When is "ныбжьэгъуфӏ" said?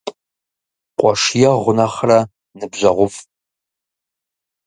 2.57-3.21